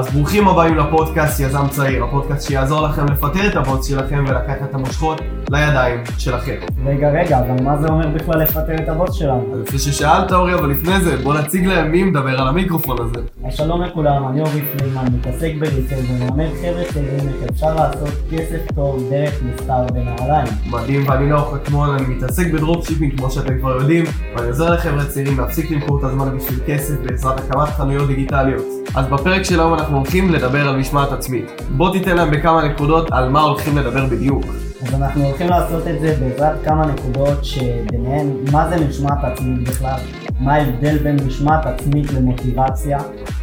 [0.00, 4.74] אז ברוכים הבאים לפודקאסט יזם צעיר, הפודקאסט שיעזור לכם לפטר את הבוס שלכם ולקחת את
[4.74, 5.20] המושכות
[5.50, 6.54] לידיים שלכם.
[6.84, 9.62] רגע, רגע, אבל מה זה אומר בכלל לפטר את הבוס שלנו?
[9.62, 13.20] לפני ששאלת אורי, אבל לפני זה, בוא נציג להם מי מדבר על המיקרופון הזה.
[13.44, 18.08] אז שלום לכולם, אני אורי פרידמן, מתעסק ב resell ומלמד חבר'ה צעירים איך אפשר לעשות
[18.30, 20.46] כסף טוב דרך מסחר בנעליים.
[20.66, 24.04] מדהים, ואני לא אתמול, אני מתעסק ב dropshipping כמו שאתם כבר יודעים,
[24.36, 28.64] ואני עוזר לחבר'ה צעירים להפסיק למכור את הזמן בשביל כסף בעזרת הקמת חנויות דיגיטליות.
[28.94, 31.62] אז בפרק של היום אנחנו הולכים לדבר על משמעת עצמית.
[31.76, 34.44] בוא תיתן להם בכמה נקודות על מה הולכים לדבר בדיוק.
[34.82, 40.00] אז אנחנו הולכים לעשות את זה בעזרת כמה נקודות שביניהן מה זה משמעת עצמית בכלל,
[40.40, 42.98] מה ההבדל בין משמעת עצמית למוטיבציה,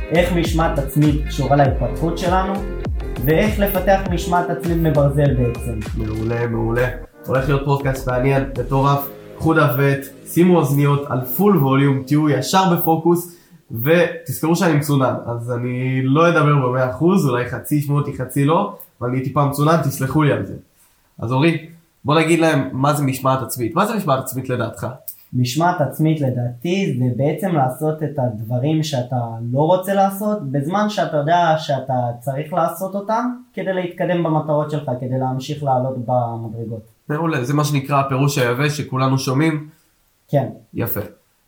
[0.10, 2.54] איך משמעת עצמית קשורה להתפתחות שלנו,
[3.26, 5.80] ואיך לפתח משמעת עצמית מברזל בעצם.
[5.98, 6.88] מעולה, מעולה.
[7.28, 9.10] הולך להיות פודקאסט מעניין, מטורף.
[9.38, 13.38] קחו ועט, שימו אוזניות על פול ווליום, תהיו ישר בפוקוס,
[13.72, 18.78] ותזכרו שאני מצונן, אז אני לא אדבר במאה אחוז, אולי חצי ישמעו אותי, חצי לא,
[19.02, 20.54] אבל אני טיפה מצונן, תסלחו לי על זה.
[21.20, 21.68] אז אורי,
[22.06, 23.76] בוא נגיד להם מה זה משמעת עצמית.
[23.76, 24.88] מה זה משמעת עצמית לדעתך?
[25.34, 31.56] משמעת עצמית לדעתי זה בעצם לעשות את הדברים שאתה לא רוצה לעשות בזמן שאתה יודע
[31.58, 36.82] שאתה צריך לעשות אותם כדי להתקדם במטרות שלך, כדי להמשיך לעלות במדרגות.
[37.10, 39.70] מעולה, זה מה שנקרא הפירוש היבש שכולנו שומעים.
[40.28, 41.00] כן, יפה.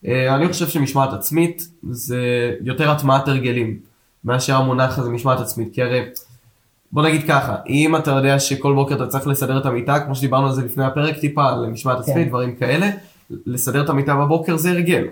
[0.06, 1.61] אה, אני חושב שמשמעת עצמית
[1.92, 3.80] זה יותר הטמעת הרגלים
[4.23, 6.02] מאשר המונח הזה משמעת עצמית, כי הרי
[6.92, 10.48] בוא נגיד ככה, אם אתה יודע שכל בוקר אתה צריך לסדר את המיטה, כמו שדיברנו
[10.48, 12.12] על זה לפני הפרק טיפה, על משמעת כן.
[12.12, 12.90] עצמית, דברים כאלה,
[13.45, 15.04] לסדר את המיטה בבוקר זה הרגל,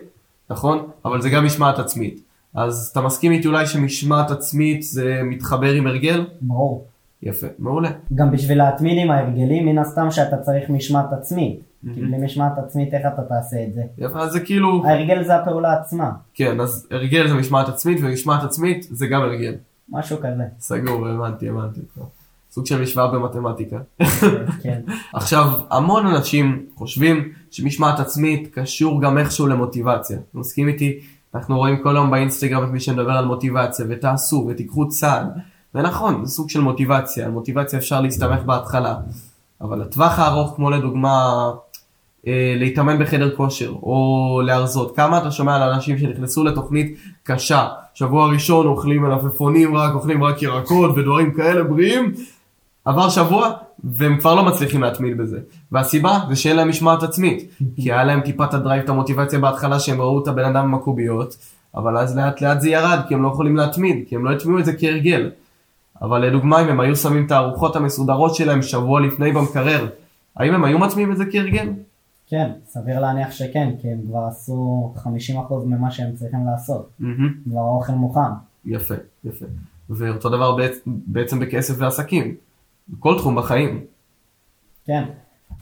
[0.50, 0.88] נכון?
[1.06, 2.22] אבל זה גם משמעת עצמית.
[2.56, 6.26] אז אתה מסכים איתי אולי שמשמעת עצמית זה מתחבר עם הרגל?
[6.42, 6.86] ברור.
[7.24, 7.90] יפה, מעולה.
[8.16, 11.60] גם בשביל להתמיד עם ההרגלים מן הסתם שאתה צריך משמעת עצמית.
[11.94, 13.82] כי בלי משמעת עצמית איך אתה תעשה את זה?
[13.98, 18.44] יפה, אז זה כאילו, ההרגל זה הפעולה עצמה, כן, אז הרגל זה משמעת עצמית, ומשמעת
[18.44, 19.56] עצמית זה גם הרגל.
[19.90, 20.44] משהו כזה.
[20.60, 21.82] סגור, הבנתי, הבנתי.
[22.52, 23.78] סוג של משוואה במתמטיקה.
[24.64, 24.82] כן.
[25.14, 30.18] עכשיו, המון אנשים חושבים שמשמעת עצמית קשור גם איכשהו למוטיבציה.
[30.30, 31.00] אתה מסכים איתי?
[31.36, 35.28] אנחנו רואים כל היום באינסטגרם את מי שמדבר על מוטיבציה, ותעשו, ותיקחו צעד.
[35.76, 38.96] ונכון, זה סוג של מוטיבציה, על מוטיבציה אפשר להסתמך בהתחלה.
[39.62, 41.50] אבל לטווח הארוך, כמו לדוגמה,
[42.56, 48.68] להתאמן בחדר כושר, או להרזות, כמה אתה שומע על אנשים שנכנסו לתוכנית קשה, שבוע ראשון
[48.68, 52.14] אוכלים מלפפונים רק, אוכלים רק ירקות ודברים כאלה בריאים,
[52.86, 53.52] עבר שבוע
[53.84, 55.40] והם כבר לא מצליחים להתמיד בזה.
[55.72, 57.52] והסיבה זה שאין להם משמעת עצמית.
[57.82, 60.74] כי היה להם טיפה את הדרייב, את המוטיבציה בהתחלה שהם ראו את הבן אדם עם
[60.74, 61.38] הקוביות,
[61.76, 64.60] אבל אז לאט לאט זה ירד כי הם לא יכולים להתמיד, כי הם לא הטמיעו
[64.60, 65.30] את זה כהרגל.
[66.02, 69.88] אבל לדוגמה אם הם היו שמים את הארוחות המסודרות שלהם שבוע לפני במקרר,
[70.38, 71.70] האם הם היו מטמיעים את זה כהרגל?
[72.30, 75.04] כן, סביר להניח שכן, כי הם כבר עשו 50%
[75.66, 76.90] ממה שהם צריכים לעשות.
[77.00, 77.34] מהמם.
[77.50, 78.20] כבר האוכל מוכן.
[78.66, 78.94] יפה,
[79.24, 79.46] יפה.
[79.90, 82.36] ואותו דבר בעצ- בעצם בכסף ועסקים.
[82.90, 83.86] בכל תחום בחיים.
[84.86, 85.04] כן.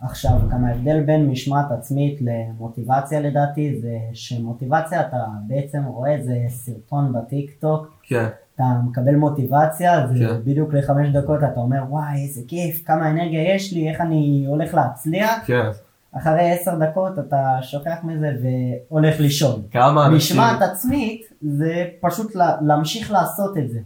[0.01, 5.17] עכשיו, גם ההבדל בין משמעת עצמית למוטיבציה לדעתי, זה שמוטיבציה אתה
[5.47, 8.25] בעצם רואה איזה סרטון בטיק טוק, כן,
[8.55, 10.39] אתה מקבל מוטיבציה, זה כן.
[10.43, 14.73] בדיוק לחמש דקות אתה אומר וואי איזה כיף, כמה אנרגיה יש לי, איך אני הולך
[14.73, 15.69] להצליח, כן.
[16.17, 19.61] אחרי עשר דקות אתה שוכח מזה והולך לישון.
[19.71, 20.37] כמה אנשים...
[20.37, 23.79] משמעת עצמית זה פשוט לה, להמשיך לעשות את זה.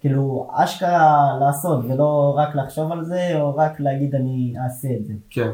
[0.00, 5.12] כאילו, אשכרה לעשות ולא רק לחשוב על זה או רק להגיד אני אעשה את זה.
[5.30, 5.50] כן.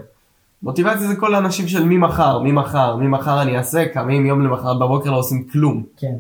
[0.63, 4.45] מוטיבציה זה כל האנשים של מי מחר, מי מחר, מי מחר אני אעשה, קמים יום
[4.45, 5.85] למחרת בבוקר לא עושים כלום.
[5.97, 6.15] כן,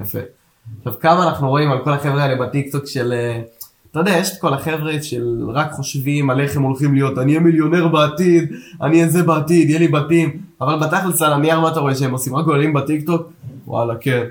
[0.00, 0.18] יפה.
[0.78, 3.12] עכשיו כמה אנחנו רואים על כל החבר'ה האלה בטיקטוק של...
[3.12, 3.42] אה,
[3.90, 7.32] אתה יודע, יש את כל החבר'ה של רק חושבים על איך הם הולכים להיות, אני
[7.32, 8.52] אהיה מיליונר בעתיד,
[8.82, 12.12] אני אהיה זה בעתיד, יהיה לי בתים, אבל בתכלס על הנייר מה אתה רואה שהם
[12.12, 12.36] עושים?
[12.36, 13.32] רק עולים בטיקטוק?
[13.66, 14.24] וואלה, כן,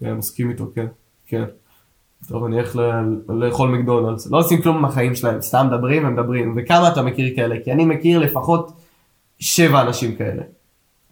[0.00, 0.86] כן, מסכים איתו, כן,
[1.26, 1.44] כן.
[2.28, 4.30] טוב, אני אלך ל- לאכול מקדונלדס.
[4.30, 6.52] לא עושים כלום מהחיים שלהם, סתם מדברים ומדברים.
[6.56, 7.56] וכמה אתה מכיר כאלה?
[7.64, 8.72] כי אני מכיר לפחות
[9.38, 10.42] שבע אנשים כאלה.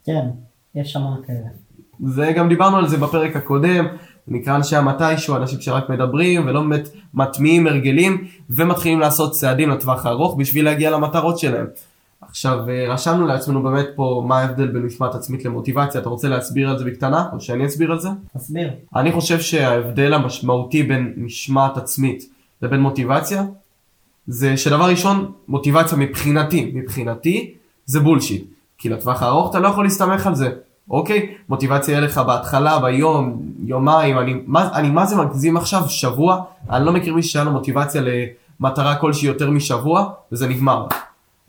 [0.04, 0.26] כן,
[0.74, 1.48] יש המון כאלה.
[2.06, 3.86] זה גם דיברנו על זה בפרק הקודם,
[4.30, 10.36] נקרא אנשי המתישהו, אנשים שרק מדברים ולא באמת מטמיעים הרגלים ומתחילים לעשות צעדים לטווח הארוך
[10.38, 11.66] בשביל להגיע למטרות שלהם.
[12.20, 16.70] עכשיו אה, רשמנו לעצמנו באמת פה מה ההבדל בין משמעת עצמית למוטיבציה, אתה רוצה להסביר
[16.70, 18.08] על זה בקטנה או שאני אסביר על זה?
[18.36, 18.70] תסביר.
[18.96, 22.28] אני חושב שההבדל המשמעותי בין משמעת עצמית
[22.62, 23.44] לבין מוטיבציה
[24.26, 27.54] זה שדבר ראשון מוטיבציה מבחינתי, מבחינתי
[27.86, 28.44] זה bullshit
[28.78, 30.50] כי לטווח הארוך אתה לא יכול להסתמך על זה
[30.90, 31.34] אוקיי?
[31.48, 35.88] מוטיבציה יהיה לך בהתחלה, ביום, יומיים, אני מה, אני מה זה מגזים עכשיו?
[35.88, 36.42] שבוע?
[36.70, 38.02] אני לא מכיר מישהו שהיה לו מוטיבציה
[38.60, 40.86] למטרה כלשהי יותר משבוע, וזה נגמר.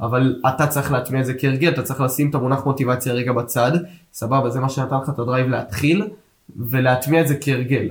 [0.02, 3.72] אבל אתה צריך להטמיע את זה כהרגל, אתה צריך לשים את המונח מוטיבציה רגע בצד,
[4.14, 6.08] סבבה, זה מה שנתן לך את ה drive להתחיל,
[6.58, 7.86] ולהטמיע את זה כהרגל.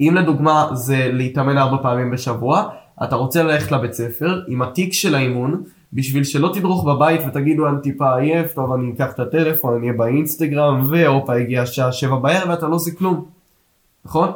[0.00, 2.68] אם לדוגמה זה להתאמן ארבע פעמים בשבוע,
[3.04, 5.62] אתה רוצה ללכת לבית ספר עם התיק של האימון,
[5.92, 9.98] בשביל שלא תדרוך בבית ותגידו אני טיפה עייף, טוב אני אקח את הטלפון, אני אהיה
[9.98, 13.24] באינסטגרם, והופה הגיעה השעה שבע בערב ואתה לא עושה כלום,
[14.04, 14.30] נכון?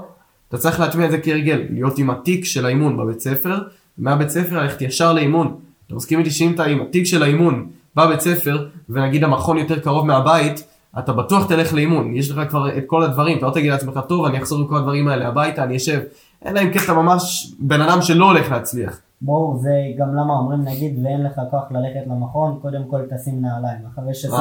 [0.49, 3.59] אתה צריך להטמיע את זה כהרגל, להיות עם התיק של האימון בבית ספר,
[3.99, 5.57] מהבית ספר ללכת ישר לאימון.
[5.87, 7.67] אתה מסכים איתי שאם אתה עם התיק של האימון
[7.97, 10.65] בבית ספר, ונגיד המכון יותר קרוב מהבית,
[10.99, 14.25] אתה בטוח תלך לאימון, יש לך כבר את כל הדברים, אתה לא תגיד לעצמך, טוב,
[14.25, 16.01] אני אחזור עם כל הדברים האלה הביתה, אני אשב,
[16.47, 19.01] אלא אם כן אתה ממש בן אדם שלא הולך להצליח.
[19.21, 23.79] ברור, זה גם למה אומרים נגיד ואין לך כוח ללכת למכון, קודם כל תשים נעליים.
[23.95, 24.33] אחרי ששמת.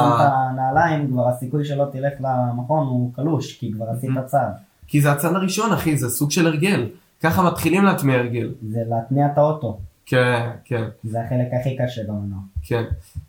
[0.56, 4.52] נעליים, כבר הסיכוי שלא תלך למכון הוא קלוש, כי כבר עשית צעד.
[4.86, 6.88] כי זה הצד הראשון, אחי, זה סוג של הרגל.
[7.22, 8.54] ככה מתחילים להטמיע הרגל.
[8.68, 9.78] זה להתניע את האוטו.
[10.06, 12.38] כן, כן, זה החלק הכי קשה במנוע.
[12.62, 12.82] כן.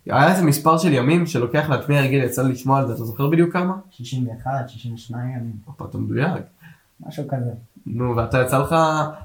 [0.06, 3.30] היה איזה מספר של ימים שלוקח להטמיע הרגל, יצא לי לשמוע על זה, אתה זוכר
[3.30, 3.74] בדיוק כמה?
[3.90, 5.56] 61, 62 ימים,
[5.88, 6.42] אתה מדויק.
[7.06, 7.50] משהו כזה.
[7.90, 8.74] נו, ואתה יצא לך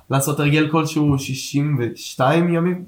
[0.09, 2.85] לעשות הרגל כלשהו 62 ימים?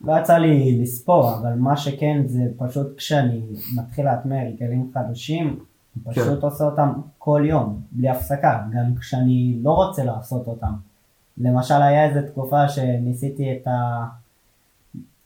[0.00, 3.40] לא יצא לי לספור, אבל מה שכן זה פשוט כשאני
[3.76, 5.58] מתחיל להטמיע הרגלים חדשים,
[6.06, 10.72] אני פשוט עושה אותם כל יום, בלי הפסקה, גם כשאני לא רוצה לעשות אותם.
[11.38, 14.04] למשל היה איזה תקופה שניסיתי את, ה...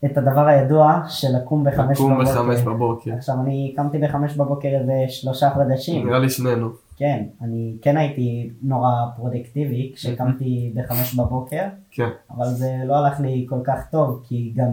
[0.05, 2.33] את הדבר הידוע של לקום בחמש לקום בבוקר.
[2.33, 3.13] בחמש בבוקר.
[3.15, 6.07] עכשיו אני קמתי בחמש בבוקר איזה שלושה חודשים.
[6.07, 6.69] נראה לי שנינו.
[6.97, 12.09] כן, אני כן הייתי נורא פרודקטיבי כשקמתי בחמש בבוקר, כן.
[12.37, 14.69] אבל זה לא הלך לי כל כך טוב, כי גם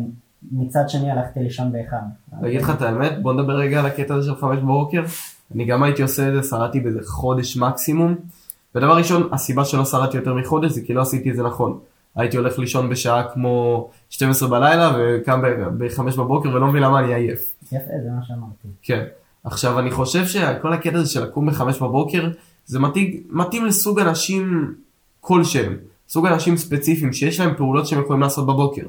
[0.51, 2.01] מצד שני הלכתי לישון באחד.
[2.45, 5.03] אגיד לך את האמת, בוא נדבר רגע על הקטע הזה של חמש בבוקר.
[5.55, 8.15] אני גם הייתי עושה את זה, שרדתי באיזה חודש מקסימום.
[8.75, 11.79] ודבר ראשון, הסיבה שלא שרדתי יותר מחודש זה כי לא עשיתי את זה נכון.
[12.15, 15.41] הייתי הולך לישון בשעה כמו 12 בלילה וקם
[15.77, 17.53] ב-5 בבוקר ולא מבין למה אני עייף.
[17.65, 18.67] יפה, זה מה שאמרתי.
[18.81, 19.03] כן.
[19.43, 22.29] עכשיו אני חושב שכל הקטע הזה של לקום בחמש בבוקר
[22.65, 24.73] זה מתאים, מתאים לסוג אנשים
[25.21, 25.77] כלשהם,
[26.09, 28.83] סוג אנשים ספציפיים שיש להם פעולות שהם יכולים לעשות בבוקר.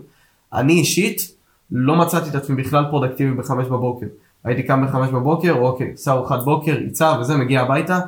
[0.53, 1.37] אני אישית
[1.71, 4.07] לא מצאתי את עצמי בכלל פרודקטיבי בחמש בבוקר.
[4.45, 8.01] הייתי קם בחמש בבוקר, אוקיי, עושה ארוחת בוקר, יצא וזה, מגיע הביתה,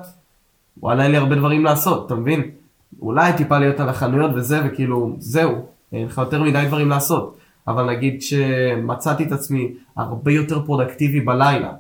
[0.81, 2.51] וואלה אין לי הרבה דברים לעשות, אתה מבין?
[3.01, 5.55] אולי טיפה להיות על החנויות וזה, וכאילו, זהו,
[5.93, 7.39] אין לך יותר מדי דברים לעשות.
[7.69, 11.73] אבל נגיד כשמצאתי את עצמי הרבה יותר פרודקטיבי בלילה,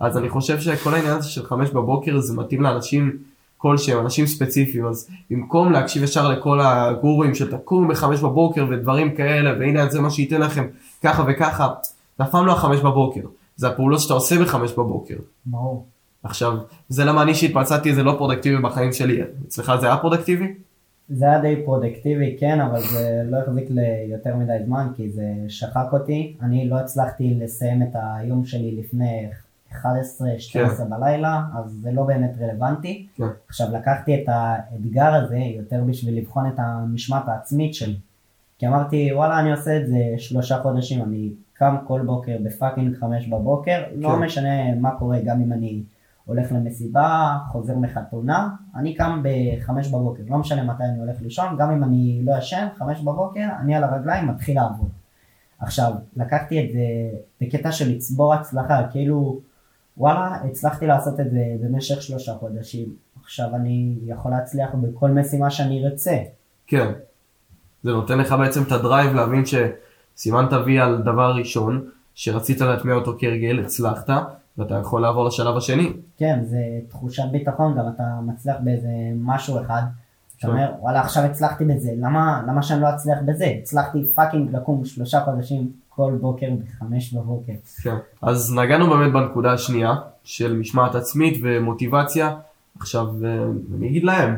[0.00, 3.16] אז אני חושב שכל העניין הזה של חמש בבוקר זה מתאים לאנשים
[3.58, 9.58] כלשהם, אנשים ספציפיים, אז במקום להקשיב ישר לכל הגורואים של תקום בחמש בבוקר ודברים כאלה,
[9.58, 10.66] והנה זה מה שייתן לכם
[11.02, 11.68] ככה וככה,
[12.18, 13.20] זה אף פעם לא החמש בבוקר,
[13.56, 15.16] זה הפעולות שאתה עושה בחמש בבוקר.
[15.46, 15.86] ברור.
[16.24, 16.58] עכשיו,
[16.88, 20.54] זה למה אני אישית מצאתי זה לא פרודקטיבי בחיים שלי, אצלך זה היה פרודקטיבי?
[21.08, 25.86] זה היה די פרודקטיבי, כן, אבל זה לא החזיק ליותר מדי זמן, כי זה שחק
[25.92, 26.36] אותי.
[26.42, 29.28] אני לא הצלחתי לסיים את היום שלי לפני
[29.72, 29.74] 11-12
[30.52, 30.68] כן.
[30.90, 33.06] בלילה, אז זה לא באמת רלוונטי.
[33.16, 33.24] כן.
[33.48, 37.96] עכשיו לקחתי את האתגר הזה יותר בשביל לבחון את המשמעת העצמית שלי.
[38.58, 42.96] כי אמרתי, וואלה, אני עושה את זה שלושה חודשים, אני קם כל בוקר ב fucking
[42.96, 44.14] חמש בבוקר, לא כן.
[44.14, 45.80] משנה מה קורה, גם אם אני
[46.24, 51.70] הולך למסיבה, חוזר מחתונה, אני קם בחמש בבוקר, לא משנה מתי אני הולך לישון, גם
[51.70, 54.88] אם אני לא ישן, חמש בבוקר, אני על הרגליים מתחיל לעבוד.
[55.60, 56.80] עכשיו, לקחתי את זה
[57.40, 59.40] בקטע של לצבור הצלחה, כאילו,
[59.96, 62.88] וואלה, הצלחתי לעשות את זה במשך שלושה חודשים,
[63.22, 66.18] עכשיו אני יכול להצליח בכל משימה שאני ארצה.
[66.66, 66.92] כן.
[67.82, 73.16] זה נותן לך בעצם את הדרייב להבין שסימנת וי על דבר ראשון, שרצית להטמיע אותו
[73.18, 74.10] כהרגל, הצלחת,
[74.58, 75.92] ואתה יכול לעבור לשלב השני.
[76.16, 79.82] כן, זה תחושת ביטחון, גם אתה מצליח באיזה משהו אחד.
[80.38, 80.48] אתה כן.
[80.48, 83.44] אומר, וואלה, עכשיו הצלחתי בזה, למה, למה שאני לא אצליח בזה?
[83.44, 87.52] הצלחתי פאקינג לקום שלושה חודשים כל בוקר בחמש בבוקר.
[87.82, 87.96] כן.
[88.22, 89.94] אז נגענו באמת בנקודה השנייה
[90.24, 92.36] של משמעת עצמית ומוטיבציה.
[92.78, 93.44] עכשיו, אה,
[93.76, 94.36] אני אגיד להם,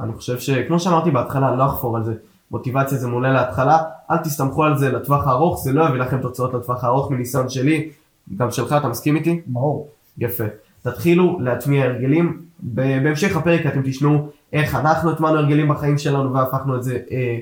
[0.00, 2.14] אני חושב שכמו שאמרתי בהתחלה, אני לא אחפור על זה.
[2.50, 3.78] מוטיבציה זה מעולה להתחלה,
[4.10, 7.90] אל תסתמכו על זה לטווח הארוך, זה לא יביא לכם תוצאות לטווח הארוך מניסיון שלי,
[8.36, 9.40] גם שלך, אתה מסכים איתי?
[9.46, 9.88] ברור.
[10.18, 10.44] יפה.
[10.82, 12.42] תתחילו להטמיע הרגלים.
[12.58, 17.38] בהמשך הפרק אתם תשמעו איך אנחנו הטמענו הרגלים בחיים שלנו והפכנו את זה אה,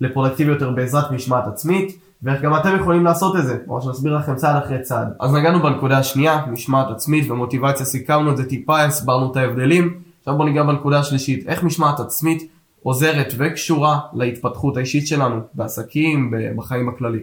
[0.00, 4.34] לפרודקטיבי יותר בעזרת משמעת עצמית, ואיך גם אתם יכולים לעשות את זה, ממש נסביר לכם
[4.34, 5.08] צעד אחרי צעד.
[5.20, 10.00] אז נגענו בנקודה השנייה, משמעת עצמית ומוטיבציה, סיכמנו את זה טיפה, הסברנו את ההבדלים.
[10.18, 12.50] עכשיו בוא ניגע בנקודה השלישית, איך משמעת עצמית
[12.82, 17.20] עוזרת וקשורה להתפתחות האישית שלנו, בעסקים, בחיים הכללי.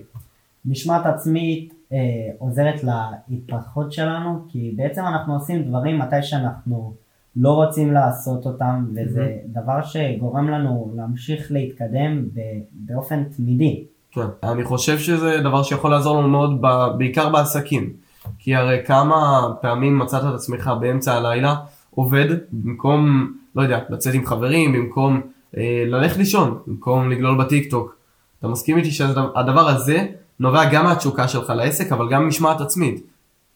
[0.65, 1.97] משמעת עצמית אה,
[2.37, 2.83] עוזרת
[3.29, 6.93] להתפתחות שלנו, כי בעצם אנחנו עושים דברים מתי שאנחנו
[7.35, 12.25] לא רוצים לעשות אותם, וזה דבר שגורם לנו להמשיך להתקדם
[12.73, 13.83] באופן תמידי.
[14.11, 14.25] כן.
[14.43, 17.93] אני חושב שזה דבר שיכול לעזור לנו מאוד, ב- בעיקר בעסקים.
[18.39, 21.55] כי הרי כמה פעמים מצאת את עצמך באמצע הלילה
[21.95, 25.21] עובד, במקום, לא יודע, לצאת עם חברים, במקום
[25.57, 27.95] אה, ללכת לישון במקום לגלול בטיקטוק.
[28.39, 30.05] אתה מסכים איתי שהדבר הזה
[30.41, 33.01] נובע גם מהתשוקה שלך לעסק, אבל גם ממשמעת עצמית,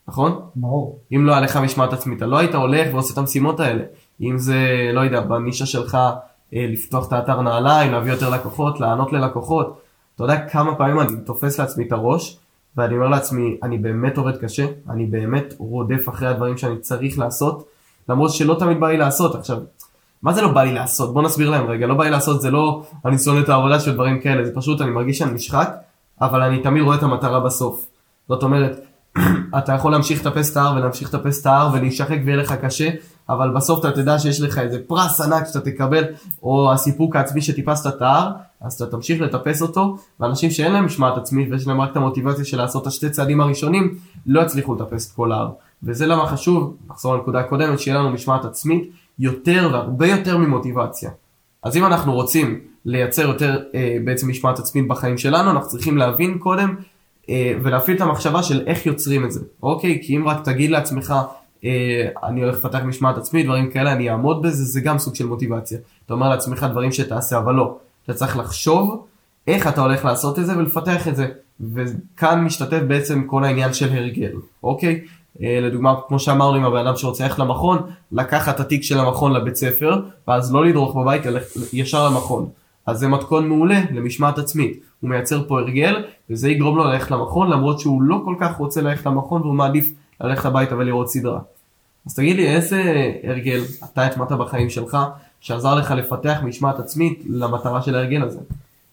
[0.08, 0.40] נכון?
[0.56, 1.00] ברור.
[1.16, 3.84] אם לא היה לך משמעת עצמית, אתה לא היית הולך ועושה את המשימות האלה.
[4.22, 5.98] אם זה, לא יודע, בנישה שלך,
[6.54, 9.82] אה, לפתוח את האתר נעליים, להביא יותר לקוחות, לענות ללקוחות.
[10.16, 12.38] אתה יודע כמה פעמים אני תופס לעצמי את הראש,
[12.78, 17.68] ואני אומר לעצמי, אני באמת עובד קשה, אני באמת רודף אחרי הדברים שאני צריך לעשות,
[18.10, 19.36] למרות שלא תמיד בא לי לעשות.
[19.36, 19.58] עכשיו,
[20.22, 21.14] מה זה לא בא לי לעשות?
[21.14, 23.94] בוא נסביר להם רגע, לא בא לי לעשות זה לא אני שונא את העבודה של
[23.94, 25.70] דברים כאלה, זה פשוט אני מרגיש שאני נשחק,
[26.22, 27.86] אבל אני תמיד רואה את המטרה בסוף.
[28.30, 28.80] זאת אומרת,
[29.58, 32.90] אתה יכול להמשיך לטפס את ההר ולהמשיך לטפס את ההר ולהישחק ויהיה לך קשה,
[33.30, 36.04] אבל בסוף אתה תדע שיש לך איזה פרס ענק שאתה תקבל,
[36.44, 38.32] או הסיפוק העצמי שטיפסת את ההר,
[38.62, 42.46] אז אתה תמשיך לטפס אותו, ואנשים שאין להם משמעת עצמית ויש להם רק את המוטיבציה
[42.46, 45.50] של לעשות את השתי צעדים הראשונים, לא יצליחו לטפס את כל ההר.
[45.84, 51.10] וזה למה חשוב, נחזור לנקודה הקודמת, שיהיה לנו משמעת עצמית יותר והרבה יותר ממוטיבציה.
[51.66, 56.38] אז אם אנחנו רוצים לייצר יותר אה, בעצם משמעת עצמית בחיים שלנו, אנחנו צריכים להבין
[56.38, 56.76] קודם
[57.30, 60.00] אה, ולהפעיל את המחשבה של איך יוצרים את זה, אוקיי?
[60.04, 61.14] כי אם רק תגיד לעצמך,
[61.66, 65.26] אה, אני הולך לפתח משמעת עצמית, דברים כאלה, אני אעמוד בזה, זה גם סוג של
[65.26, 65.78] מוטיבציה.
[66.06, 67.78] אתה אומר לעצמך דברים שתעשה, אבל לא.
[68.04, 69.06] אתה צריך לחשוב
[69.48, 71.28] איך אתה הולך לעשות את זה ולפתח את זה.
[71.74, 74.32] וכאן משתתף בעצם כל העניין של הרגל,
[74.64, 75.02] אוקיי?
[75.44, 77.80] אה, לדוגמה, כמו שאמרנו עם הבן אדם שרוצה ללכת למכון,
[78.12, 82.50] לקחת את התיק של המכון לבית ספר, ואז לא לדרוך בבית, ללכת ישר למכון.
[82.86, 84.80] אז זה מתכון מעולה למשמעת עצמית.
[85.00, 88.82] הוא מייצר פה הרגל, וזה יגרום לו ללכת למכון, למרות שהוא לא כל כך רוצה
[88.82, 91.40] ללכת למכון, והוא מעדיף ללכת הביתה ולראות סדרה.
[92.08, 94.98] אז תגיד לי, איזה הרגל אתה הטמעת בחיים שלך,
[95.40, 98.40] שעזר לך לפתח משמעת עצמית למטרה של ההרגל הזה?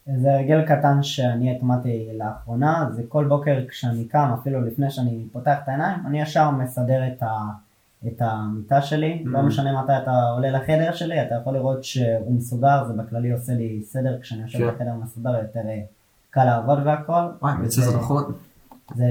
[0.06, 5.58] זה הרגל קטן שאני הטמעתי לאחרונה, זה כל בוקר כשאני קם, אפילו לפני שאני פותח
[5.62, 7.28] את העיניים, אני ישר מסדר את, ה,
[8.06, 9.28] את המיטה שלי, mm-hmm.
[9.28, 13.52] לא משנה מתי אתה עולה לחדר שלי, אתה יכול לראות שהוא מסודר, זה בכללי עושה
[13.52, 14.68] לי סדר, כשאני יושב כן.
[14.74, 15.82] בחדר מסודר יותר אה,
[16.30, 17.22] קל לעבוד והכל.
[17.42, 18.32] וואי, בעצם זה נכון.
[18.94, 19.06] זה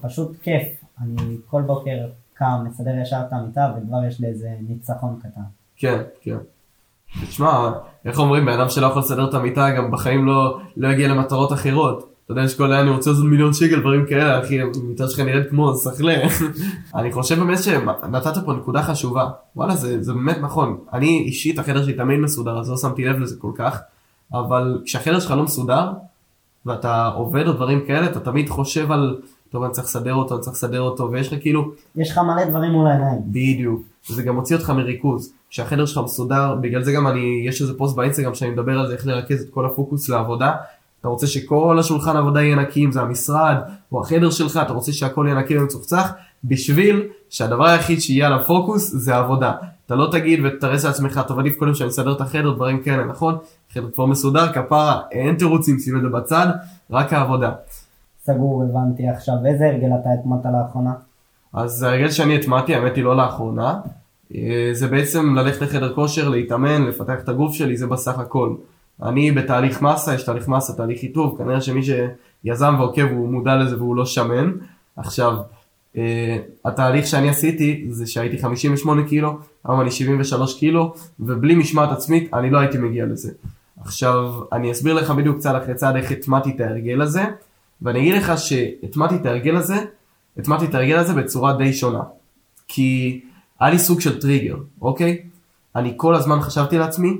[0.00, 5.20] פשוט כיף, אני כל בוקר קם, מסדר ישר את המיטה וכבר יש לי איזה ניצחון
[5.22, 5.40] קטן.
[5.76, 6.36] כן, כן.
[7.24, 7.70] תשמע,
[8.04, 11.52] איך אומרים, בן אדם שלא יכול לסדר את המיטה גם בחיים לא, לא יגיע למטרות
[11.52, 12.12] אחרות.
[12.24, 15.20] אתה יודע, יש כל היום, אני רוצה לעשות מיליון שקל, דברים כאלה, אחי, המיטה שלך
[15.20, 16.14] נראית כמו סחלה.
[16.94, 19.28] אני חושב באמת שנתת פה נקודה חשובה.
[19.56, 20.78] וואלה, זה, זה באמת נכון.
[20.92, 23.80] אני אישית, החדר שלי תמיד מסודר, אז לא שמתי לב לזה כל כך.
[24.32, 25.90] אבל כשהחדר שלך לא מסודר,
[26.66, 29.16] ואתה עובד או דברים כאלה, אתה תמיד חושב על,
[29.56, 31.70] טוב, אני צריך לסדר אותו, אני צריך לסדר אותו, ויש לך כאילו...
[31.96, 33.18] יש לך מלא דברים מול העיניים.
[33.26, 33.82] בדיוק.
[34.10, 35.32] וזה גם מוציא אותך מריכוז.
[35.50, 38.92] כשהחדר שלך מסודר, בגלל זה גם אני, יש איזה פוסט באינסטגרם שאני מדבר על זה,
[38.92, 40.52] איך לרכז את כל הפוקוס לעבודה.
[41.00, 43.56] אתה רוצה שכל השולחן עבודה יהיה נקי, אם זה המשרד
[43.92, 46.12] או החדר שלך, אתה רוצה שהכל יהיה נקי ומצוחצח,
[46.44, 49.52] בשביל שהדבר היחיד שיהיה על הפוקוס זה העבודה.
[49.86, 53.36] אתה לא תגיד ותרס לעצמך, טוב עדיף קודם שאני אסדר את החדר, דברים כאלה, נכון?
[53.74, 56.46] חדר כבר מסודר, כפרה, אין תירוצים, שים את זה בצד,
[56.90, 57.52] רק העבודה.
[58.26, 59.34] סגור, הבנתי עכשיו.
[59.46, 60.92] איזה הרגל אתה הטמעת לאחרונה?
[61.52, 63.80] אז ההרגל שאני הטמעתי, האמת היא לא לאחרונה,
[64.34, 68.54] אה, זה בעצם ללכת לחדר כושר, להתאמן, לפתח את הגוף שלי, זה בסך הכל.
[69.02, 73.76] אני בתהליך מסה, יש תהליך מסה, תהליך חיטוב, כנראה שמי שיזם ועוקב הוא מודע לזה
[73.76, 74.52] והוא לא שמן.
[74.96, 75.36] עכשיו,
[75.94, 75.98] uh,
[76.64, 82.50] התהליך שאני עשיתי זה שהייתי 58 קילו, היום אני 73 קילו, ובלי משמעת עצמית אני
[82.50, 83.32] לא הייתי מגיע לזה.
[83.80, 87.24] עכשיו, אני אסביר לך בדיוק צעד אחרי צעד איך הטמעתי את ההרגל הזה,
[87.82, 89.76] ואני אגיד לך שהטמעתי את ההרגל הזה,
[90.38, 92.02] הטמעתי את ההרגל הזה בצורה די שונה.
[92.68, 93.20] כי
[93.60, 95.18] היה לי סוג של טריגר, אוקיי?
[95.76, 97.16] אני כל הזמן חשבתי לעצמי,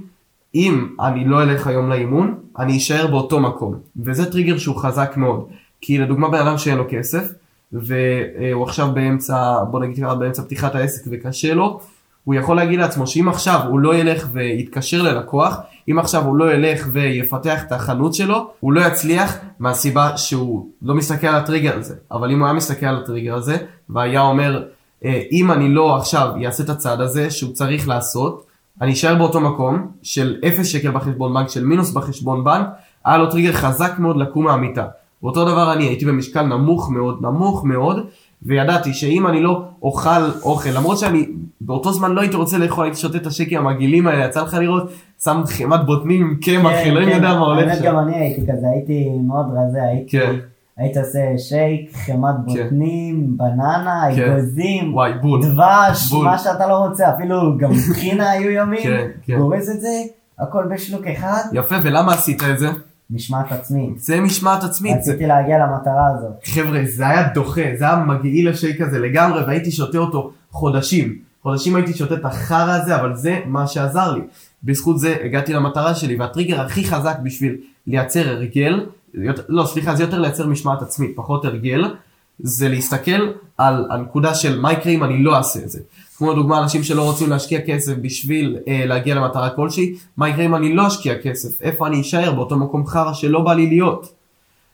[0.54, 3.74] אם אני לא אלך היום לאימון, אני אשאר באותו מקום.
[3.96, 5.48] וזה טריגר שהוא חזק מאוד.
[5.80, 7.32] כי לדוגמה בן אדם שאין לו כסף,
[7.72, 11.80] והוא עכשיו באמצע, בוא נגיד ככה, באמצע פתיחת העסק וקשה לו,
[12.26, 15.56] הוא יכול להגיד לעצמו שאם עכשיו הוא לא ילך ויתקשר ללקוח,
[15.90, 20.94] אם עכשיו הוא לא ילך ויפתח את החנות שלו, הוא לא יצליח מהסיבה שהוא לא
[20.94, 21.94] מסתכל על הטריגר הזה.
[22.12, 23.56] אבל אם הוא היה מסתכל על הטריגר הזה,
[23.88, 24.64] והיה אומר,
[25.04, 28.46] אה, אם אני לא עכשיו אעשה את הצעד הזה שהוא צריך לעשות,
[28.80, 32.66] אני אשאר באותו מקום של 0 שקל בחשבון בנק, של מינוס בחשבון בנק,
[33.04, 34.86] היה לו טריגר חזק מאוד לקום מהמיטה.
[35.22, 38.06] ואותו דבר אני הייתי במשקל נמוך מאוד, נמוך מאוד,
[38.42, 41.26] וידעתי שאם אני לא אוכל אוכל, למרות שאני
[41.60, 44.90] באותו זמן לא הייתי רוצה לאכול, הייתי שותה את השקים המגעילים האלה, יצא לך לראות,
[45.24, 47.14] שם חמת בוטנים עם קמח, כן, אלוהים כן.
[47.14, 47.84] יודע מה הולך האמת שם.
[47.84, 50.18] גם אני הייתי כזה, הייתי מאוד רזה, הייתי...
[50.18, 50.34] כן.
[50.76, 54.32] היית עושה שייק, חמת בוטנים, בננה, כן.
[54.32, 55.42] אגוזים, וואי, בול.
[55.42, 56.24] דבש, בול.
[56.24, 59.38] מה שאתה לא רוצה, אפילו גם טחינה היו ימים, כן, כן.
[59.38, 60.02] גורס את זה,
[60.38, 62.68] הכל בשלוק אחד, יפה, ולמה עשית את זה?
[63.10, 63.98] משמעת עצמית.
[63.98, 65.02] זה משמעת עצמית.
[65.02, 66.32] זה- רציתי להגיע למטרה הזאת.
[66.44, 71.18] חבר'ה, זה היה דוחה, זה היה מגעיל השייק הזה לגמרי, והייתי שותה אותו חודשים.
[71.42, 74.20] חודשים הייתי שותה את החרא הזה, אבל זה מה שעזר לי.
[74.64, 80.02] בזכות זה הגעתי למטרה שלי, והטריגר הכי חזק בשביל לייצר הרגל, יותר, לא סליחה זה
[80.02, 81.94] יותר לייצר משמעת עצמית, פחות הרגל,
[82.40, 85.78] זה להסתכל על הנקודה של מה יקרה אם אני לא אעשה את זה.
[86.18, 90.54] כמו לדוגמה אנשים שלא רוצים להשקיע כסף בשביל אה, להגיע למטרה כלשהי, מה יקרה אם
[90.54, 94.12] אני לא אשקיע כסף, איפה אני אשאר באותו מקום חרא שלא בא לי להיות.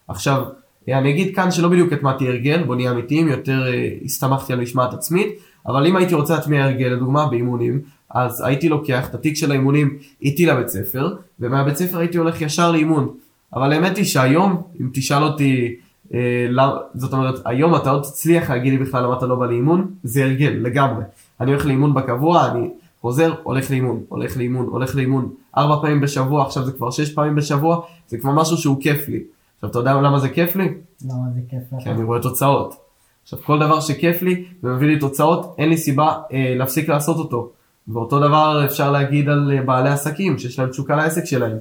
[0.09, 0.43] עכשיו,
[0.89, 4.61] אה, אני אגיד כאן שלא בדיוק הטמעתי הרגל, בוא נהיה אמיתיים, יותר אה, הסתמכתי על
[4.61, 5.29] משמעת עצמית,
[5.67, 7.81] אבל אם הייתי רוצה להטמיע הרגל, לדוגמה באימונים,
[8.11, 12.73] אז הייתי לוקח את התיק של האימונים איתי לבית ספר, ומהבית ספר הייתי הולך ישר
[12.73, 13.09] לאימון.
[13.55, 15.75] אבל האמת היא שהיום, אם תשאל אותי,
[16.15, 19.47] אה, לא, זאת אומרת, היום אתה עוד תצליח להגיד לי בכלל למה אתה לא בא
[19.47, 21.03] לאימון, זה הרגל, לגמרי.
[21.43, 22.71] אני הולך לאימון בקבוע, אני
[23.01, 27.35] חוזר, הולך לאימון, הולך לאימון, הולך לאימון, ארבע פעמים בשבוע, עכשיו זה כבר שש פעמים
[27.35, 29.21] בשבוע, זה כבר משהו שהוא כיף לי.
[29.55, 30.69] עכשיו, אתה יודע למה זה כיף לי?
[31.05, 31.83] למה זה כיף לך?
[31.83, 32.75] כי אני רואה תוצאות.
[33.23, 37.51] עכשיו, כל דבר שכיף לי ומביא לי תוצאות, אין לי סיבה אה, להפסיק לעשות אותו.
[37.89, 41.57] ואותו דבר אפשר להגיד על אה, בעלי עסקים, שיש להם תשוקה לעסק שלהם.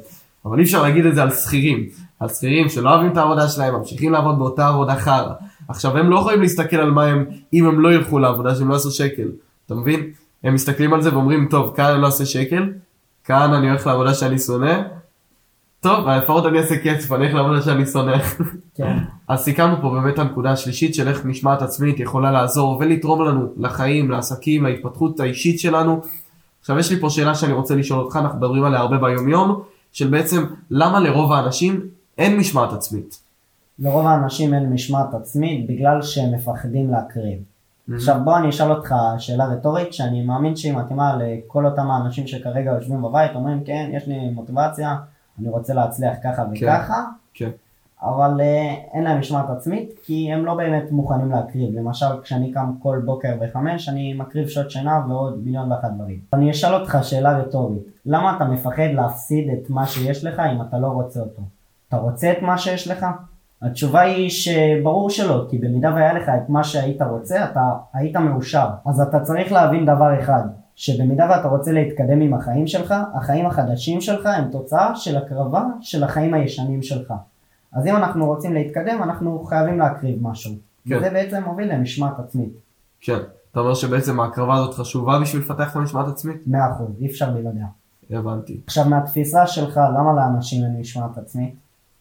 [0.46, 1.86] אבל אי אפשר להגיד את זה על שכירים.
[2.20, 5.34] על שכירים שלא אוהבים את העבודה שלהם, ממשיכים לעבוד באותה עבודה חרא.
[5.68, 8.74] עכשיו, הם לא יכולים להסתכל על מה הם, אם הם לא ילכו לעבודה שהם לא
[8.74, 9.28] יעשו שקל.
[9.72, 10.12] אתה מבין?
[10.44, 12.74] הם מסתכלים על זה ואומרים, טוב, כאן אני לא אעשה שקל,
[13.24, 14.82] כאן אני הולך לעבודה שאני שונא,
[15.80, 18.18] טוב, לפחות אני אעשה כסף, אני אלך לעבודה שאני שונא.
[18.76, 18.98] כן.
[19.28, 24.12] אז סיכמנו פה באמת הנקודה השלישית של איך משמעת עצמית יכולה לעזור ולתרום לנו לחיים,
[24.12, 26.02] לעסקים, להתפתחות האישית שלנו.
[26.60, 29.62] עכשיו יש לי פה שאלה שאני רוצה לשאול אותך, אנחנו מדברים עליה הרבה ביום יום,
[29.92, 31.82] של בעצם למה לרוב האנשים
[32.18, 33.20] אין משמעת עצמית.
[33.80, 37.51] לרוב האנשים אין משמעת עצמית בגלל שהם מפחדים להקריב.
[37.94, 42.72] עכשיו בוא אני אשאל אותך שאלה רטורית שאני מאמין שהיא מתאימה לכל אותם האנשים שכרגע
[42.72, 44.96] יושבים בבית אומרים כן יש לי מוטיבציה
[45.40, 46.66] אני רוצה להצליח ככה כן.
[46.66, 47.50] וככה כן.
[48.02, 52.72] אבל אה, אין להם משמעת עצמית כי הם לא באמת מוכנים להקריב למשל כשאני קם
[52.80, 56.20] כל בוקר בחמש אני מקריב שעות שינה ועוד מיליון ואחת דברים.
[56.34, 60.80] אני אשאל אותך שאלה רטורית למה אתה מפחד להפסיד את מה שיש לך אם אתה
[60.80, 61.42] לא רוצה אותו?
[61.88, 63.06] אתה רוצה את מה שיש לך?
[63.62, 67.62] התשובה היא שברור שלא, כי במידה והיה לך את מה שהיית רוצה, אתה
[67.94, 68.68] היית מאושר.
[68.86, 70.44] אז אתה צריך להבין דבר אחד,
[70.76, 76.04] שבמידה ואתה רוצה להתקדם עם החיים שלך, החיים החדשים שלך הם תוצאה של הקרבה של
[76.04, 77.14] החיים הישנים שלך.
[77.74, 80.52] אז אם אנחנו רוצים להתקדם, אנחנו חייבים להקריב משהו.
[80.88, 80.98] כן.
[80.98, 82.54] וזה בעצם מוביל למשמעת עצמית.
[83.02, 83.18] כן.
[83.52, 86.38] אתה אומר שבעצם ההקרבה הזאת חשובה בשביל לפתח את המשמעת עצמית?
[86.48, 87.66] מאה אחוז, אי אפשר בלעדיה.
[88.10, 88.62] הבנתי.
[88.68, 91.56] עכשיו מהתפיסה שלך, למה לאנשים אין משמעת עצמית?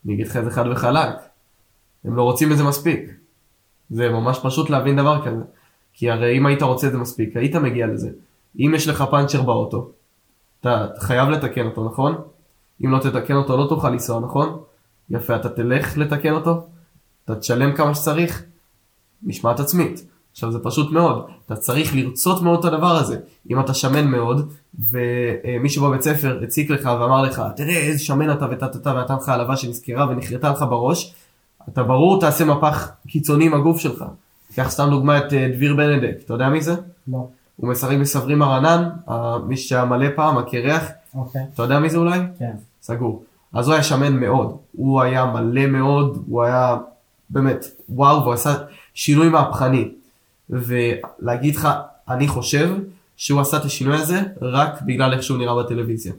[0.05, 1.30] אני אגיד לך את זה חד וחלק.
[2.05, 3.01] הם לא רוצים את זה מספיק.
[3.91, 5.43] זה ממש פשוט להבין דבר כזה.
[5.93, 8.11] כי הרי אם היית רוצה את זה מספיק, היית מגיע לזה.
[8.59, 9.91] אם יש לך פאנצ'ר באוטו,
[10.61, 12.15] אתה חייב לתקן אותו, נכון?
[12.85, 14.59] אם לא תתקן אותו לא תוכל לנסוע, נכון?
[15.11, 16.67] יפה, אתה תלך לתקן אותו,
[17.25, 18.45] אתה תשלם כמה שצריך,
[19.23, 20.07] משמעת עצמית.
[20.33, 23.19] עכשיו זה פשוט מאוד, אתה צריך לרצות מאוד את הדבר הזה.
[23.51, 24.53] אם אתה שמן מאוד,
[24.91, 29.57] ומישהו בבית ספר הציק לך ואמר לך, תראה איזה שמן אתה וטטטה ונתן לך העלבה
[29.57, 31.15] שנזכרה ונחרטה לך בראש,
[31.69, 34.05] אתה ברור תעשה מפח קיצוני עם הגוף שלך.
[34.55, 36.75] קח סתם דוגמא את אה, דביר בנדק, אתה יודע מי זה?
[37.09, 37.27] לא.
[37.57, 38.89] הוא משחק בסברי מרנן,
[39.47, 41.43] מי שהיה מלא פעם, הקרח, אוקיי.
[41.55, 42.19] אתה יודע מי זה אולי?
[42.39, 42.53] כן.
[42.83, 43.23] סגור.
[43.53, 46.77] אז הוא היה שמן מאוד, הוא היה מלא מאוד, הוא היה
[47.31, 48.55] באמת, וואו, והוא עשה
[48.95, 49.89] שינוי מהפכני.
[50.51, 51.69] ולהגיד לך,
[52.09, 52.77] אני חושב
[53.17, 56.13] שהוא עשה את השינוי הזה רק בגלל איך שהוא נראה בטלוויזיה.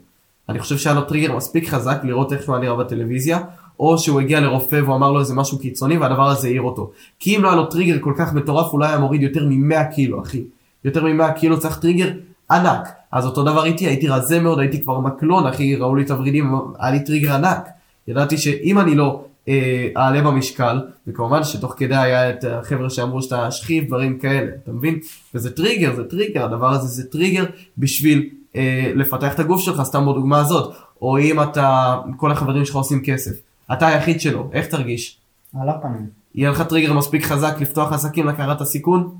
[0.48, 3.38] אני חושב שהיה לו טריגר מספיק חזק לראות איך הוא נראה בטלוויזיה,
[3.82, 6.90] או שהוא הגיע לרופא והוא אמר לו איזה משהו קיצוני והדבר הזה העיר אותו.
[7.18, 9.94] כי אם לא היה לו טריגר כל כך מטורף, הוא לא היה מוריד יותר מ-100
[9.94, 10.42] קילו, אחי.
[10.84, 12.10] יותר מ-100 קילו צריך טריגר
[12.50, 12.88] ענק.
[13.12, 16.54] אז אותו דבר איתי, הייתי רזה מאוד, הייתי כבר מקלון, אחי, ראו לי את הוורידים,
[16.78, 17.68] היה לי טריגר ענק.
[18.08, 23.50] ידעתי שאם אני לא אה, אעלה במשקל, וכמובן שתוך כדי היה את החבר'ה שאמרו שאתה
[23.50, 24.98] שכיב, דברים כאלה, אתה מבין?
[25.34, 27.44] וזה טריגר, זה טריגר, הדבר הזה זה טריגר
[27.78, 30.74] בשביל אה, לפתח את הגוף שלך, סתם בדוגמה הזאת.
[31.02, 33.51] או אם אתה, כל החברים שלך עושים כסף.
[33.72, 35.20] אתה היחיד שלו, איך תרגיש?
[35.60, 36.10] על הפנים.
[36.34, 39.16] יהיה לך טריגר מספיק חזק לפתוח עסקים, לקחת את הסיכון?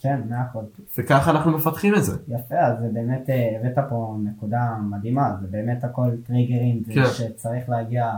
[0.00, 0.64] כן, מאה אחוז.
[0.98, 2.16] וככה אנחנו מפתחים את זה.
[2.28, 7.04] יפה, אז זה באמת, אה, הבאת פה נקודה מדהימה, זה באמת הכל טריגרים, זה כן.
[7.12, 8.12] שצריך להגיע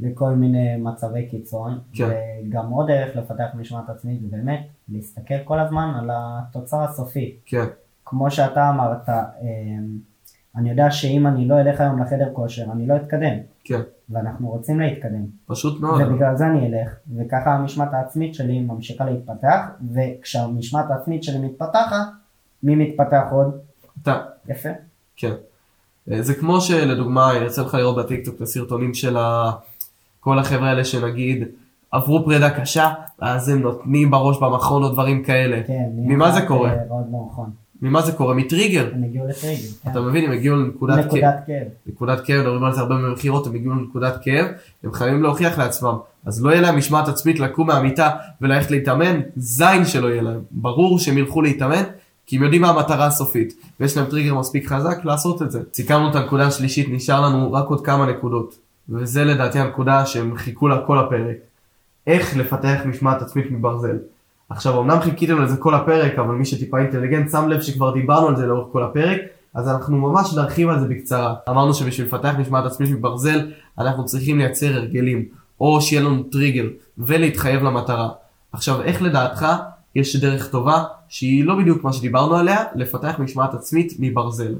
[0.00, 2.08] לכל מיני מצבי קיצון, כן.
[2.48, 7.36] וגם עוד דרך לפתח משמעת עצמית זה באמת להסתכל כל הזמן על התוצר הסופי.
[7.46, 7.64] כן,
[8.04, 9.24] כמו שאתה אמרת, אה,
[10.56, 14.80] אני יודע שאם אני לא אלך היום לחדר כושר, אני לא אתקדם, כן, ואנחנו רוצים
[14.80, 15.26] להתקדם.
[15.46, 16.02] פשוט מאוד.
[16.02, 19.60] ובגלל זה אני אלך, וככה המשמעת העצמית שלי ממשיכה להתפתח,
[19.94, 22.06] וכשהמשמעת העצמית שלי מתפתחת,
[22.62, 23.58] מי מתפתח עוד?
[24.02, 24.68] אתה, יפה.
[25.16, 25.32] כן.
[26.10, 29.50] אה, זה כמו שלדוגמה, יצא לך לראות בטיקטוק את הסרטונים של ה...
[30.20, 31.44] כל החבר'ה האלה שנגיד
[31.90, 35.62] עברו פרידה קשה, אז הם נותנים בראש במכון או דברים כאלה.
[35.66, 35.88] כן.
[35.94, 36.70] ממה זה קורה?
[36.70, 37.50] אה, מאוד לא נכון.
[37.82, 38.34] ממה זה קורה?
[38.34, 38.90] מטריגר.
[38.94, 39.68] הם הגיעו לטריגר.
[39.82, 39.90] כן.
[39.90, 41.04] אתה מבין, הם הגיעו לנקודת כאב.
[41.06, 41.66] נקודת כאב.
[41.86, 44.46] נקודת כאב, מדברים על זה הרבה במכירות, הם הגיעו לנקודת כאב,
[44.84, 45.96] הם חייבים להוכיח לעצמם.
[46.26, 50.40] אז לא יהיה להם משמעת עצמית לקום מהמיטה וללכת להתאמן, זין שלא יהיה להם.
[50.50, 51.82] ברור שהם ילכו להתאמן,
[52.26, 55.60] כי הם יודעים מה המטרה הסופית, ויש להם טריגר מספיק חזק לעשות את זה.
[55.74, 58.58] סיכמנו את הנקודה השלישית, נשאר לנו רק עוד כמה נקודות.
[58.88, 61.36] וזה לדעתי הנקודה שהם חיכו לה כל הפרק.
[62.06, 63.96] איך לפתח משמעת עצמית מברזל.
[64.52, 68.36] עכשיו אמנם חיכיתם לזה כל הפרק, אבל מי שטיפה אינטליגנט שם לב שכבר דיברנו על
[68.36, 69.20] זה לאורך כל הפרק,
[69.54, 71.34] אז אנחנו ממש נרחיב על זה בקצרה.
[71.48, 75.24] אמרנו שבשביל לפתח משמעת עצמית מברזל, אנחנו צריכים לייצר הרגלים,
[75.60, 76.64] או שיהיה לנו טריגר,
[76.98, 78.08] ולהתחייב למטרה.
[78.52, 79.46] עכשיו, איך לדעתך
[79.94, 84.54] יש דרך טובה, שהיא לא בדיוק מה שדיברנו עליה, לפתח משמעת עצמית מברזל?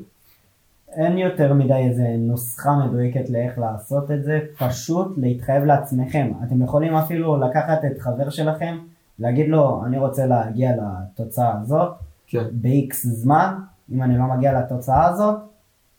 [0.97, 6.33] אין יותר מדי איזה נוסחה מדויקת לאיך לעשות את זה, פשוט להתחייב לעצמכם.
[6.47, 8.77] אתם יכולים אפילו לקחת את חבר שלכם,
[9.23, 11.93] להגיד לו, אני רוצה להגיע לתוצאה הזאת,
[12.27, 13.55] כן, ב-X זמן,
[13.93, 15.37] אם אני לא מגיע לתוצאה הזאת,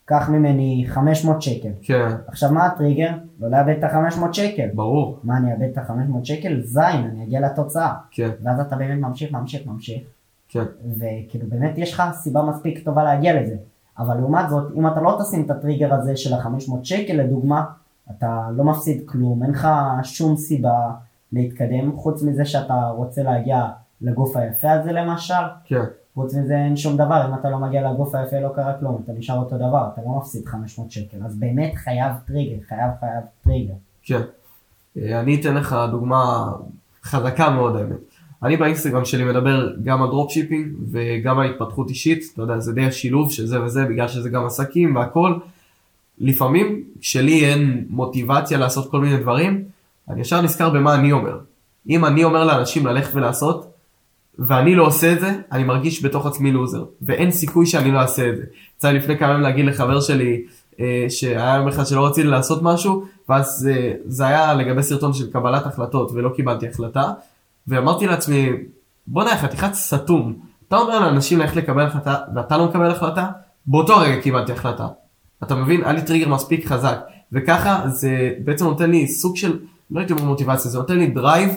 [0.05, 1.69] קח ממני 500 שקל.
[1.81, 3.09] כן, עכשיו מה הטריגר?
[3.39, 4.67] לא לאבד את ה-500 שקל.
[4.73, 6.61] ברור, מה, אני אאבד את ה-500 שקל?
[6.61, 7.93] זין, אני אגיע לתוצאה.
[8.11, 10.03] כן, ואז אתה באמת ממשיך, ממשיך, ממשיך.
[10.49, 10.63] כן,
[10.97, 13.55] וכאילו באמת יש לך סיבה מספיק טובה להגיע לזה.
[13.99, 17.65] אבל לעומת זאת, אם אתה לא תשים את הטריגר הזה של ה-500 שקל לדוגמה,
[18.11, 19.67] אתה לא מפסיד כלום, אין לך
[20.03, 20.91] שום סיבה
[21.33, 23.65] להתקדם, חוץ מזה שאתה רוצה להגיע
[24.01, 25.33] לגוף היפה הזה למשל,
[25.65, 25.83] כן,
[26.15, 29.11] חוץ מזה אין שום דבר, אם אתה לא מגיע לגוף היפה לא קרה כלום, אתה
[29.13, 33.73] נשאר אותו דבר, אתה לא מפסיד 500 שקל, אז באמת חייב טריגר, חייב חייב טריגר.
[34.03, 34.21] כן.
[34.97, 36.51] אה, אני אתן לך דוגמה
[37.03, 37.97] חזקה מאוד האמת.
[38.43, 42.85] אני באינסטגרם שלי מדבר גם על dropshipping וגם על התפתחות אישית, אתה יודע, זה די
[42.85, 45.33] השילוב של זה וזה, בגלל שזה גם עסקים והכל.
[46.19, 49.63] לפעמים, כשלי אין מוטיבציה לעשות כל מיני דברים,
[50.09, 51.39] אני ישר נזכר במה אני אומר.
[51.89, 53.73] אם אני אומר לאנשים ללכת ולעשות,
[54.39, 58.29] ואני לא עושה את זה, אני מרגיש בתוך עצמי לוזר, ואין סיכוי שאני לא אעשה
[58.29, 58.43] את זה.
[58.77, 60.43] יצא לי לפני כמה ימים להגיד לחבר שלי,
[60.79, 65.31] אה, שהיה יום אחד שלא רציתי לעשות משהו, ואז אה, זה היה לגבי סרטון של
[65.31, 67.11] קבלת החלטות, ולא קיבלתי החלטה,
[67.67, 68.49] ואמרתי לעצמי,
[69.07, 70.33] בוא'נה, חתיכת סתום.
[70.67, 73.27] אתה אומר לאנשים ללכת לקבל החלטה, ואתה לא מקבל החלטה?
[73.65, 74.87] באותו הרגע קיבלתי החלטה.
[75.43, 75.83] אתה מבין?
[75.83, 76.99] היה לי טריגר מספיק חזק.
[77.31, 79.59] וככה זה בעצם נותן לי סוג של,
[79.91, 81.49] לא הייתי אומר מוטיבציה, זה נותן לי drive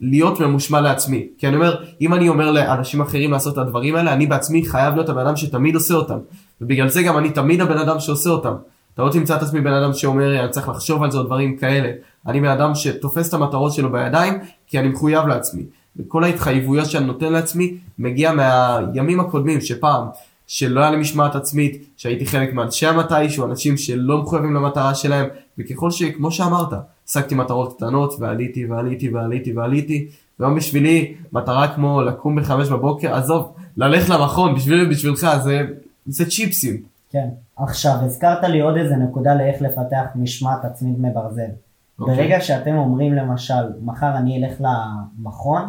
[0.00, 1.26] להיות ממושמע לעצמי.
[1.38, 4.94] כי אני אומר, אם אני אומר לאנשים אחרים לעשות את הדברים האלה, אני בעצמי חייב
[4.94, 6.18] להיות הבן אדם שתמיד עושה אותם.
[6.60, 8.54] ובגלל זה גם אני תמיד הבן אדם שעושה אותם.
[8.94, 11.56] אתה לא תמצא את עצמי בן אדם שאומר, אני צריך לחשוב על זה או דברים
[11.56, 11.90] כאלה.
[12.26, 15.62] אני בן אדם שתופס את המטרות שלו בידיים, כי אני מחויב לעצמי.
[15.96, 20.06] וכל ההתחייבויות שאני נותן לעצמי, מגיע מהימים הקודמים, שפעם,
[20.46, 25.26] שלא היה לי משמעת עצמית, שהייתי חלק מאנשי המתישהו, אנשים שלא מחויבים למטרה שלהם,
[25.58, 26.72] וככל שכמו שאמרת,
[27.10, 33.54] השגתי מטרות קטנות, ועליתי ועליתי ועליתי ועליתי, והיום בשבילי, מטרה כמו לקום בחמש בבוקר, עזוב,
[33.76, 35.60] ללכת למכון, בשבילי ובשבילך, זה,
[36.06, 36.82] זה צ'יפסים.
[37.10, 37.28] כן.
[37.56, 41.50] עכשיו, הזכרת לי עוד איזה נקודה לאיך לפתח משמעת עצמית מברזל.
[41.98, 42.16] אוקיי.
[42.16, 45.62] ברגע שאתם אומרים למשל, מחר אני אלך למכון,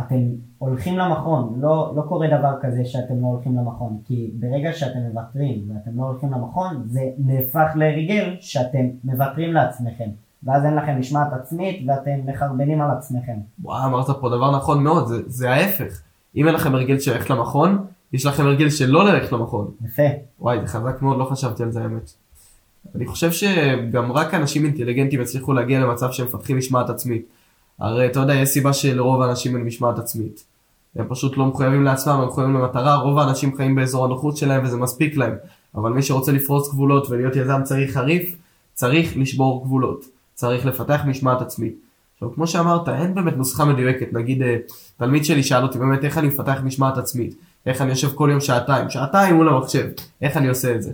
[0.00, 0.16] אתם
[0.58, 5.64] הולכים למכון, לא, לא קורה דבר כזה שאתם לא הולכים למכון, כי ברגע שאתם מוותרים
[5.68, 10.08] ואתם לא הולכים למכון, זה נהפך להרגל שאתם מוותרים לעצמכם,
[10.44, 13.36] ואז אין לכם משמעת עצמית ואתם מחרבנים על עצמכם.
[13.62, 16.00] וואו, אמרת פה דבר נכון מאוד, זה, זה ההפך.
[16.36, 19.70] אם אין לכם הרגל של ללכת למכון, יש לכם הרגל של לא ללכת למכון.
[19.84, 20.02] יפה.
[20.40, 22.12] וואי, זה חזק מאוד, לא חשבתי על זה האמת.
[22.94, 27.26] אני חושב שגם רק אנשים אינטליגנטים יצליחו להגיע למצב שהם מפתחים משמעת עצמית.
[27.78, 30.44] הרי אתה יודע, יש סיבה שלרוב האנשים אין משמעת עצמית.
[30.96, 34.76] הם פשוט לא מחויבים לעצמם, הם מחויבים למטרה, רוב האנשים חיים באזור הנוחות שלהם וזה
[34.76, 35.34] מספיק להם.
[35.74, 38.36] אבל מי שרוצה לפרוץ גבולות ולהיות יזם צריך חריף,
[38.74, 40.04] צריך לשבור גבולות.
[40.34, 41.74] צריך לפתח משמעת עצמית.
[42.14, 44.12] עכשיו, כמו שאמרת, אין באמת נוסחה מדויקת.
[44.12, 44.56] נגיד, אה,
[44.96, 47.34] תלמיד שלי שאל אותי באמת איך אני מפתח משמעת עצמית.
[47.66, 49.86] איך אני יושב כל יום שעתיים, שעתיים מול המחשב,
[50.22, 50.92] איך אני עושה את זה.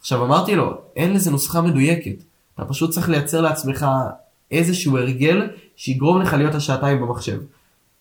[0.00, 2.24] עכשיו אמרתי לו, אין לזה נוסחה מדויקת.
[2.54, 3.86] אתה פשוט צריך לייצר לעצמך
[4.50, 7.40] איזשהו הרגל שיגרום לך להיות השעתיים במחשב.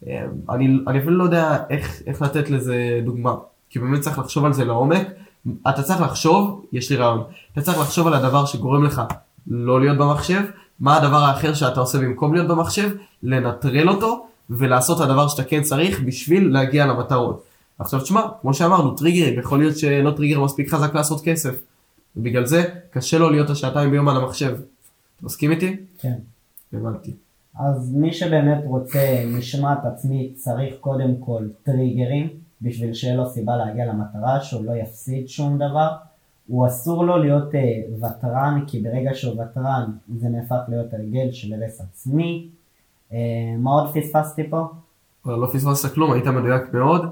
[0.07, 3.35] אה, אני, אני אפילו לא יודע איך, איך לתת לזה דוגמה,
[3.69, 5.07] כי באמת צריך לחשוב על זה לעומק.
[5.69, 9.01] אתה צריך לחשוב, יש לי רעיון, אתה צריך לחשוב על הדבר שגורם לך
[9.49, 10.41] לא להיות במחשב,
[10.79, 12.89] מה הדבר האחר שאתה עושה במקום להיות במחשב,
[13.23, 17.43] לנטרל אותו ולעשות את הדבר שאתה כן צריך בשביל להגיע למטרות.
[17.79, 21.61] עכשיו תשמע, כמו שאמרנו, טריגרים, יכול להיות שלא טריגר מספיק חזק לעשות כסף.
[22.17, 24.51] ובגלל זה קשה לו להיות השעתיים ביום על המחשב.
[24.51, 25.77] אתה מסכים איתי?
[25.99, 26.15] כן.
[26.73, 27.13] הבנתי.
[27.59, 32.29] אז מי שבאמת רוצה משמעת עצמית צריך קודם כל טריגרים,
[32.61, 35.89] בשביל שיהיה לו סיבה להגיע למטרה, שהוא לא יפסיד שום דבר.
[36.49, 37.59] הוא אסור לו להיות אה,
[37.97, 42.47] ותרן, כי ברגע שהוא ותרן זה נהפך להיות הרגל של הרס עצמי.
[43.13, 43.17] אה,
[43.57, 44.67] מה עוד פספסתי פה?
[45.25, 47.05] אבל לא פספסת כלום, היית מדויק מאוד.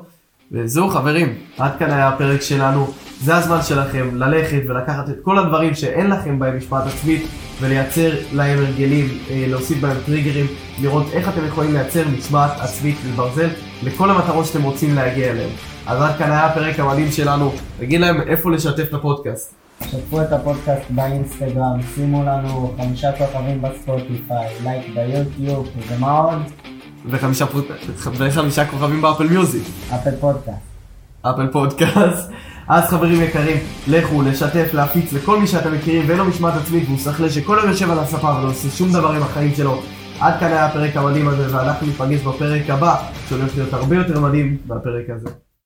[0.51, 2.85] וזהו חברים, עד כאן היה הפרק שלנו.
[3.19, 7.21] זה הזמן שלכם ללכת ולקחת את כל הדברים שאין לכם בהם משמעת עצמית
[7.61, 10.45] ולייצר להם הרגלים, אה, להוסיף בהם טריגרים,
[10.81, 13.49] לראות איך אתם יכולים לייצר משמעת עצמית מברזל
[13.83, 15.49] לכל המטרות שאתם רוצים להגיע אליהם.
[15.87, 19.53] אז עד כאן היה הפרק המדהים שלנו, נגיד להם איפה לשתף את הפודקאסט.
[19.83, 26.39] שתפו את הפודקאסט באינסטגרם, שימו לנו חמישה כוכבים בספוטיפיי, לייק ביוטיוב, ומה עוד?
[27.05, 27.45] וחמישה.
[28.17, 29.63] וחמישה כוכבים באפל מיוזיק,
[29.95, 30.59] אפל פודקאסט.
[31.21, 32.31] אפל פודקאסט.
[32.67, 36.97] אז חברים יקרים, לכו לשתף, להפיץ לכל מי שאתם מכירים ואין לו משמעת עצמית והוא
[36.97, 39.81] שכלה שכל היום יושב על הספה ולא עושה שום דבר עם החיים שלו.
[40.19, 42.95] עד כאן היה הפרק המדהים הזה ואנחנו ניפגש בפרק הבא
[43.29, 45.46] שהולך להיות הרבה יותר מדהים מהפרק הזה.